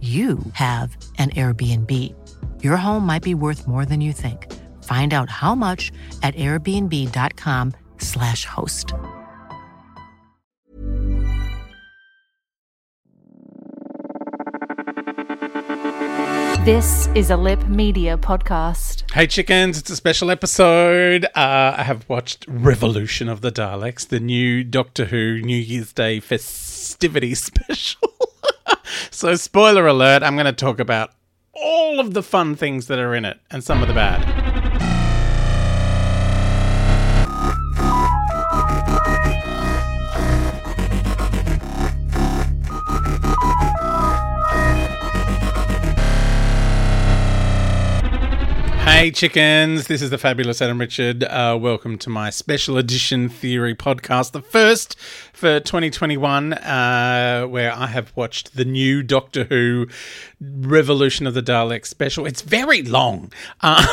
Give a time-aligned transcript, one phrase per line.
[0.00, 1.90] you have an Airbnb.
[2.62, 4.52] Your home might be worth more than you think.
[4.84, 5.90] Find out how much
[6.22, 8.92] at airbnb.com/slash host.
[16.64, 19.08] This is a Lip Media podcast.
[19.12, 21.24] Hey chickens, it's a special episode.
[21.26, 26.18] Uh, I have watched Revolution of the Daleks, the new Doctor Who New Year's Day
[26.18, 28.15] festivity special.
[29.10, 31.10] So, spoiler alert, I'm going to talk about
[31.52, 34.45] all of the fun things that are in it and some of the bad.
[48.96, 51.22] Hey chickens, this is the fabulous Adam Richard.
[51.22, 54.98] Uh, welcome to my special edition theory podcast, the first
[55.34, 59.86] for 2021, uh, where I have watched the new Doctor Who
[60.40, 62.24] Revolution of the Daleks special.
[62.24, 63.30] It's very long.
[63.60, 63.84] Uh,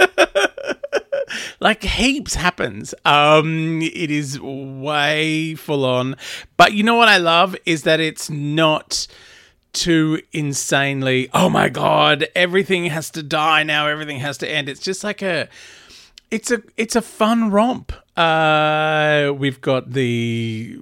[1.60, 2.96] like heaps happens.
[3.04, 6.16] Um, it is way full on.
[6.56, 9.06] But you know what I love is that it's not
[9.72, 14.68] too insanely, oh my god, everything has to die now, everything has to end.
[14.68, 15.48] It's just like a
[16.30, 17.92] it's a it's a fun romp.
[18.16, 20.78] Uh we've got the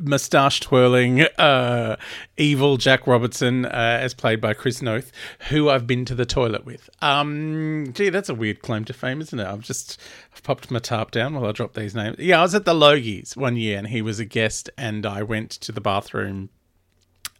[0.00, 1.96] mustache twirling uh
[2.36, 5.10] evil Jack Robertson uh, as played by Chris Noth
[5.48, 6.88] who I've been to the toilet with.
[7.00, 9.46] Um gee that's a weird claim to fame isn't it?
[9.46, 10.00] I've just
[10.32, 12.18] I've popped my tarp down while I drop these names.
[12.18, 15.22] Yeah, I was at the Logies one year and he was a guest and I
[15.22, 16.50] went to the bathroom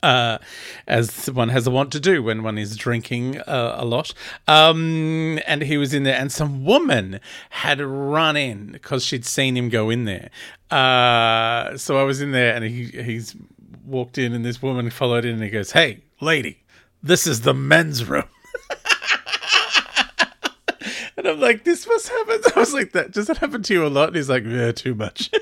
[0.03, 0.39] uh,
[0.87, 4.13] as one has a want to do when one is drinking uh, a lot.
[4.49, 7.21] Um, and he was in there, and some woman
[7.51, 10.31] had run in because she'd seen him go in there.
[10.71, 13.37] Uh, so I was in there, and he he's
[13.85, 16.63] walked in, and this woman followed in, and he goes, "Hey, lady,
[17.03, 18.25] this is the men's room."
[21.17, 23.87] and I'm like, "This must happen." I was like, "That does that happen to you
[23.87, 25.31] a lot?" And he's like, "Yeah, too much."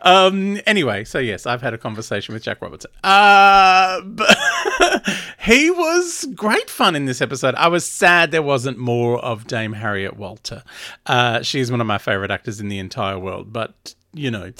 [0.00, 2.90] Um, anyway, so yes, I've had a conversation with Jack Robertson.
[3.02, 4.00] Uh,
[5.40, 7.54] he was great fun in this episode.
[7.56, 10.62] I was sad there wasn't more of Dame Harriet Walter.
[11.06, 14.52] Uh, she's one of my favorite actors in the entire world, but you know,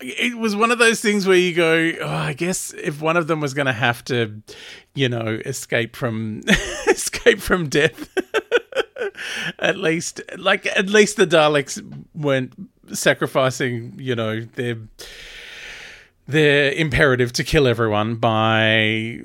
[0.00, 3.26] it was one of those things where you go, oh, I guess if one of
[3.26, 4.42] them was going to have to,
[4.94, 6.42] you know, escape from
[6.86, 8.08] escape from death,
[9.58, 11.82] at least, like at least the Daleks
[12.14, 12.52] weren't
[12.92, 14.76] sacrificing, you know, their
[16.26, 19.20] their imperative to kill everyone by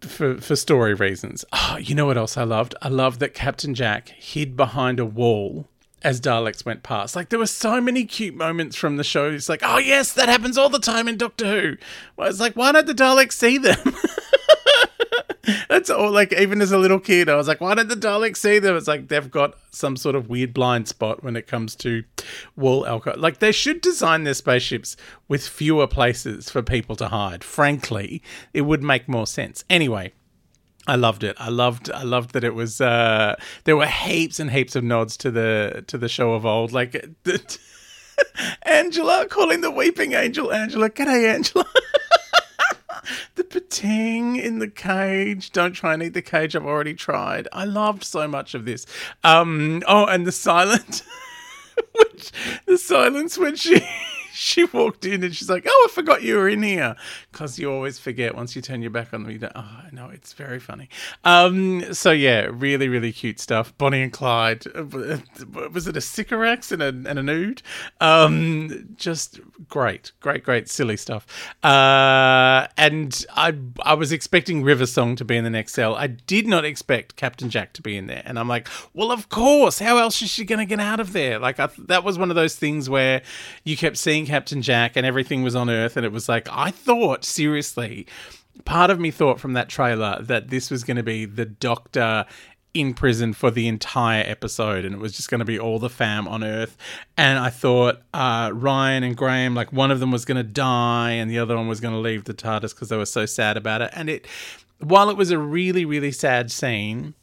[0.00, 1.44] for for story reasons.
[1.52, 2.74] Oh, you know what else I loved?
[2.82, 5.68] I loved that Captain Jack hid behind a wall
[6.02, 7.16] as Daleks went past.
[7.16, 9.30] Like there were so many cute moments from the show.
[9.30, 11.76] It's like, oh yes, that happens all the time in Doctor Who.
[12.16, 13.78] Well, it's like, why don't the Daleks see them?
[15.78, 16.10] That's all.
[16.10, 18.76] Like even as a little kid, I was like, why don't the Daleks see them?
[18.76, 22.02] It's like they've got some sort of weird blind spot when it comes to
[22.56, 23.20] wall alcohol.
[23.20, 24.96] Like they should design their spaceships
[25.28, 27.44] with fewer places for people to hide.
[27.44, 29.62] Frankly, it would make more sense.
[29.70, 30.12] Anyway,
[30.88, 31.36] I loved it.
[31.38, 31.92] I loved.
[31.92, 32.80] I loved that it was.
[32.80, 36.72] Uh, there were heaps and heaps of nods to the to the show of old.
[36.72, 37.08] Like
[38.62, 40.90] Angela calling the weeping angel Angela.
[40.90, 41.66] G'day, Angela.
[43.34, 45.50] the Pting in the cage.
[45.52, 46.54] Don't try and eat the cage.
[46.54, 47.48] I've already tried.
[47.52, 48.86] I loved so much of this.
[49.24, 49.82] Um.
[49.86, 51.02] Oh, and the silent,
[51.92, 52.32] which
[52.66, 53.80] the silence when she
[54.48, 56.94] she walked in and she's like, "Oh, I forgot you were in here,"
[57.32, 59.32] because you always forget once you turn your back on them.
[59.32, 60.88] You don't, oh, no, it's very funny.
[61.24, 63.76] Um, so yeah, really, really cute stuff.
[63.78, 64.64] Bonnie and Clyde.
[64.74, 65.18] uh,
[65.72, 67.62] Was it a Sycorax and a and a nude?
[68.00, 71.26] Um, just great, great, great, silly stuff.
[71.64, 75.96] Uh, and I I was expecting River Song to be in the next cell.
[75.96, 79.28] I did not expect Captain Jack to be in there, and I'm like, well, of
[79.28, 79.80] course.
[79.80, 81.38] How else is she going to get out of there?
[81.38, 83.22] Like, I, that was one of those things where
[83.64, 86.70] you kept seeing Captain Jack and everything was on Earth, and it was like, I
[86.70, 88.06] thought, seriously,
[88.64, 92.26] part of me thought from that trailer that this was going to be the Doctor
[92.74, 95.88] in prison for the entire episode and it was just going to be all the
[95.88, 96.76] fam on earth.
[97.16, 101.12] And i thought uh, ryan and graham like one of them was going to die
[101.12, 103.56] and the other one was going to leave the tardis because they were so sad
[103.56, 103.90] about it.
[103.94, 104.26] And it
[104.80, 107.14] while it was a really really sad scene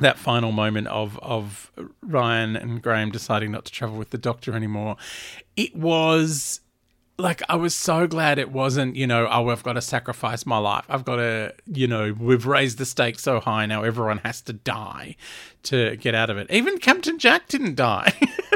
[0.00, 1.70] that final moment of of
[2.02, 4.96] Ryan and Graham deciding not to travel with the doctor anymore,
[5.56, 6.60] it was
[7.18, 10.58] like I was so glad it wasn't, you know, oh, I've got to sacrifice my
[10.58, 10.84] life.
[10.88, 14.52] I've got to, you know, we've raised the stakes so high now everyone has to
[14.52, 15.16] die
[15.64, 16.50] to get out of it.
[16.50, 18.12] Even Captain Jack didn't die.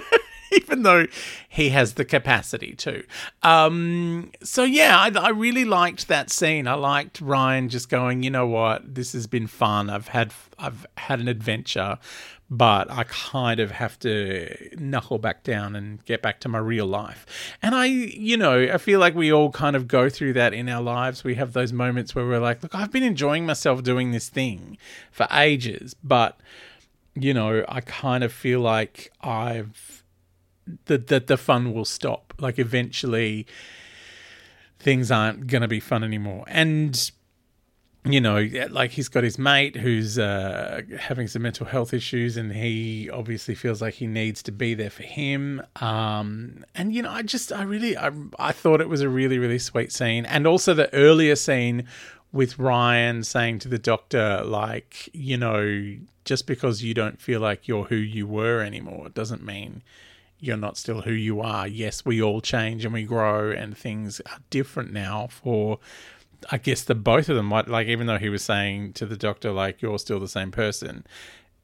[0.63, 1.07] Even though
[1.49, 3.05] he has the capacity to.
[3.43, 6.67] Um, so, yeah, I, I really liked that scene.
[6.69, 9.91] I liked Ryan just going, you know what, this has been fun.
[9.91, 11.99] I've had I've had an adventure
[12.49, 16.87] but I kind of have to knuckle back down and get back to my real
[16.87, 17.27] life.
[17.61, 20.69] And I, you know, I feel like we all kind of go through that in
[20.69, 21.25] our lives.
[21.25, 24.79] We have those moments where we're like, look, I've been enjoying myself doing this thing
[25.11, 26.39] for ages, but,
[27.15, 29.96] you know, I kind of feel like I've,
[30.87, 32.35] that, that the fun will stop.
[32.39, 33.47] Like eventually
[34.79, 36.45] things aren't going to be fun anymore.
[36.49, 37.11] And,
[38.05, 42.53] you know, like he's got his mate who's uh, having some mental health issues, and
[42.53, 45.61] he obviously feels like he needs to be there for him.
[45.77, 49.39] Um, and you know, I just, I really, I, I thought it was a really,
[49.39, 51.85] really sweet scene, and also the earlier scene
[52.33, 57.67] with Ryan saying to the doctor, like, you know, just because you don't feel like
[57.67, 59.83] you're who you were anymore, doesn't mean
[60.39, 61.67] you're not still who you are.
[61.67, 65.79] Yes, we all change and we grow, and things are different now for
[66.51, 69.51] I guess the both of them like even though he was saying to the doctor
[69.51, 71.07] like you're still the same person,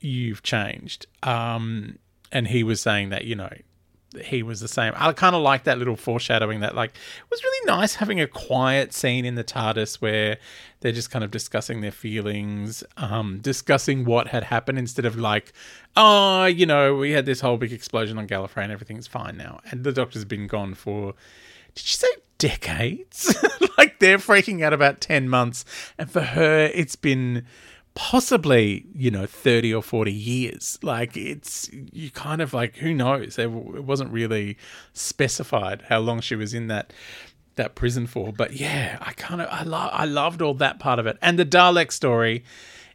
[0.01, 1.07] you've changed.
[1.23, 1.99] Um,
[2.31, 3.53] and he was saying that you know
[4.21, 4.93] he was the same.
[4.97, 8.27] I kind of like that little foreshadowing that like it was really nice having a
[8.27, 10.39] quiet scene in the TARDIS where
[10.81, 15.53] they're just kind of discussing their feelings, um, discussing what had happened instead of like,
[15.97, 19.61] oh, you know, we had this whole big explosion on Gallifrey and everything's fine now,
[19.71, 21.15] and the Doctor's been gone for.
[21.75, 22.09] Did you say
[22.39, 23.35] decades?
[23.79, 25.65] like they're freaking out about ten months,
[25.99, 27.47] and for her, it's been
[27.95, 30.79] possibly you know 30 or 40 years.
[30.83, 33.39] Like it's you kind of like who knows?
[33.39, 34.57] It wasn't really
[34.93, 36.93] specified how long she was in that
[37.57, 38.33] that prison for.
[38.33, 41.19] But yeah i kind of i love i loved all that part of it.
[41.21, 42.45] And the dalek story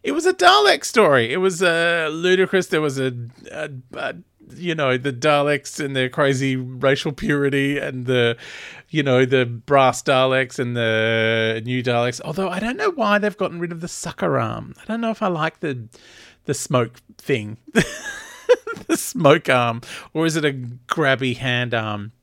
[0.04, 1.34] it was a dalek story.
[1.34, 2.68] It was uh ludicrous.
[2.68, 3.14] There was a,
[3.52, 4.16] a, a
[4.56, 8.38] you know the Daleks and their crazy racial purity and the
[8.90, 12.22] you know the brass Daleks and the new Daleks.
[12.24, 14.74] Although I don't know why they've gotten rid of the sucker arm.
[14.82, 15.88] I don't know if I like the
[16.46, 17.58] the smoke thing,
[18.88, 19.82] the smoke arm,
[20.14, 22.14] or is it a grabby hand arm?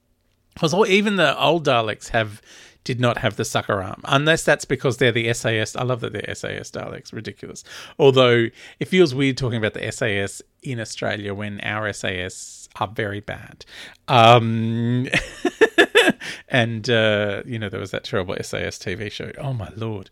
[0.54, 2.40] Because even the old Daleks have
[2.84, 5.74] did not have the sucker arm, unless that's because they're the SAS.
[5.74, 7.64] I love that they're SAS Daleks, ridiculous.
[7.98, 8.48] Although
[8.78, 13.64] it feels weird talking about the SAS in Australia when our SAS are very bad.
[14.08, 15.08] Um,
[16.48, 19.32] and uh, you know there was that terrible SAS TV show.
[19.38, 20.10] Oh my lord,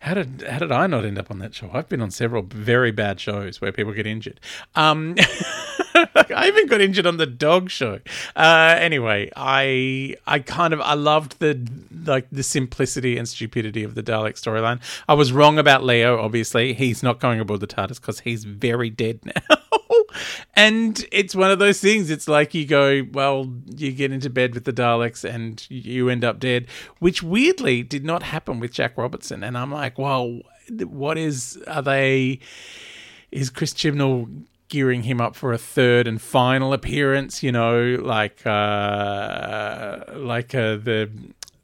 [0.00, 1.70] how did how did I not end up on that show?
[1.72, 4.40] I've been on several very bad shows where people get injured.
[4.74, 5.16] Um,
[6.34, 8.00] I even got injured on the dog show.
[8.36, 11.66] Uh, anyway, I I kind of I loved the
[12.04, 14.80] like the simplicity and stupidity of the Dalek storyline.
[15.08, 16.20] I was wrong about Leo.
[16.20, 19.58] Obviously, he's not going aboard the TARDIS because he's very dead now.
[20.54, 22.10] and it's one of those things.
[22.10, 26.24] It's like you go, well, you get into bed with the Daleks and you end
[26.24, 26.66] up dead,
[26.98, 29.42] which weirdly did not happen with Jack Robertson.
[29.42, 30.40] And I'm like, well,
[30.84, 32.40] what is, are they,
[33.30, 37.42] is Chris Chibnall gearing him up for a third and final appearance?
[37.42, 41.10] You know, like, uh, like uh, the,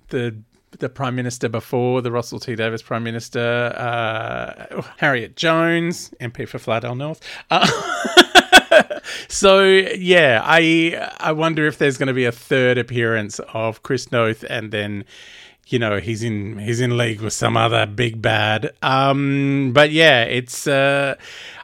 [0.08, 0.36] the,
[0.72, 6.58] the prime minister before the Russell T Davies prime minister, uh, Harriet Jones, MP for
[6.58, 7.22] Flydale North.
[7.50, 7.66] Uh,
[9.28, 14.12] so yeah, I I wonder if there's going to be a third appearance of Chris
[14.12, 15.06] Noth, and then
[15.68, 18.72] you know he's in he's in league with some other big bad.
[18.82, 21.14] Um, but yeah, it's uh,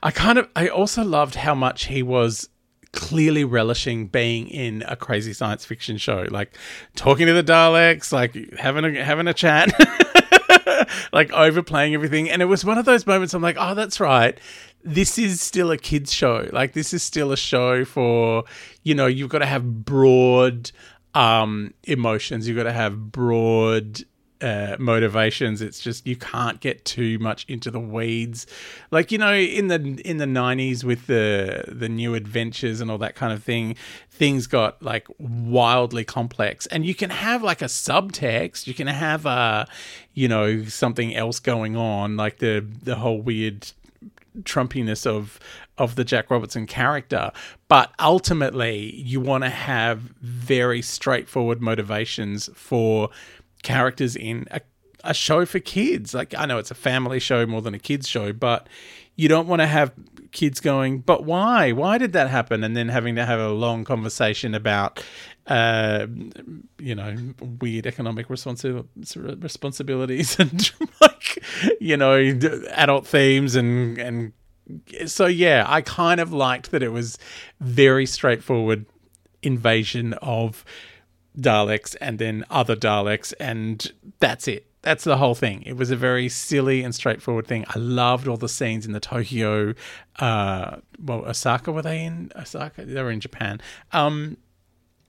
[0.02, 2.48] I kind of I also loved how much he was
[2.92, 6.56] clearly relishing being in a crazy science fiction show, like
[6.94, 9.72] talking to the Daleks, like having a having a chat.
[11.12, 12.30] like overplaying everything.
[12.30, 14.38] And it was one of those moments I'm like, oh, that's right.
[14.82, 16.48] This is still a kids' show.
[16.52, 18.44] Like, this is still a show for,
[18.82, 20.70] you know, you've got to have broad
[21.14, 24.04] um, emotions, you've got to have broad
[24.40, 25.62] uh, motivations.
[25.62, 28.46] It's just you can't get too much into the weeds,
[28.90, 32.98] like you know in the in the nineties with the the new adventures and all
[32.98, 33.76] that kind of thing.
[34.10, 38.66] Things got like wildly complex, and you can have like a subtext.
[38.66, 39.66] You can have a
[40.12, 43.72] you know something else going on, like the the whole weird
[44.42, 45.38] Trumpiness of
[45.78, 47.30] of the Jack Robertson character,
[47.68, 53.10] but ultimately you want to have very straightforward motivations for
[53.62, 54.60] characters in a,
[55.04, 56.14] a show for kids.
[56.14, 58.68] Like I know it's a family show more than a kids show, but
[59.16, 59.92] you don't want to have
[60.32, 61.72] kids going, but why?
[61.72, 62.64] Why did that happen?
[62.64, 65.02] And then having to have a long conversation about,
[65.46, 66.06] uh,
[66.78, 67.16] you know,
[67.60, 68.84] weird economic responsi-
[69.42, 71.42] responsibilities and like,
[71.80, 72.16] you know,
[72.70, 74.32] adult themes and and
[75.06, 77.18] so yeah, I kind of liked that it was
[77.60, 78.86] very straightforward
[79.42, 80.64] invasion of
[81.38, 84.66] Daleks and then other Daleks, and that's it.
[84.84, 85.62] That's the whole thing.
[85.62, 87.64] It was a very silly and straightforward thing.
[87.68, 89.74] I loved all the scenes in the Tokyo,
[90.18, 91.72] uh, well, Osaka.
[91.72, 92.84] Were they in Osaka?
[92.84, 93.62] They were in Japan.
[93.92, 94.36] Um,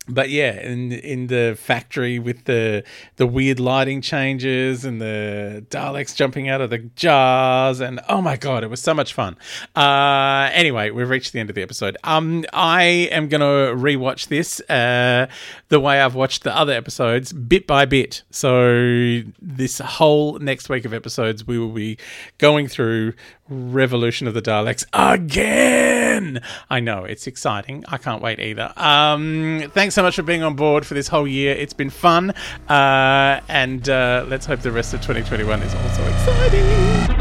[0.07, 2.83] but yeah, in in the factory with the
[3.15, 8.38] the weird lighting changes and the Daleks jumping out of the jars and oh my
[8.38, 9.35] god, it was so much fun.
[9.75, 11.97] Uh, anyway, we've reached the end of the episode.
[12.03, 15.27] Um, I am gonna rewatch this uh,
[15.69, 18.24] the way I've watched the other episodes, bit by bit.
[18.29, 21.97] So this whole next week of episodes, we will be
[22.38, 23.13] going through
[23.47, 26.41] Revolution of the Daleks again.
[26.69, 27.83] I know it's exciting.
[27.87, 28.73] I can't wait either.
[28.75, 31.53] Um, thanks so much for being on board for this whole year.
[31.53, 32.31] It's been fun,
[32.69, 37.15] uh, and uh, let's hope the rest of 2021 is also exciting.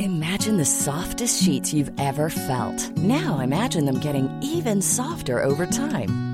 [0.00, 2.90] Imagine the softest sheets you've ever felt.
[2.96, 6.33] Now imagine them getting even softer over time.